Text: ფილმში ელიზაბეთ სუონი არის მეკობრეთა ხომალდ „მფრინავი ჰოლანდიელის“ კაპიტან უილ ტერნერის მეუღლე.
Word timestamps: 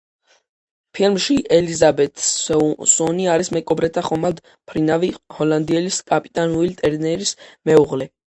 ფილმში 0.99 1.35
ელიზაბეთ 1.57 2.23
სუონი 2.93 3.27
არის 3.35 3.51
მეკობრეთა 3.59 4.05
ხომალდ 4.09 4.41
„მფრინავი 4.55 5.11
ჰოლანდიელის“ 5.39 6.01
კაპიტან 6.09 6.57
უილ 6.63 6.75
ტერნერის 6.83 7.37
მეუღლე. 7.71 8.11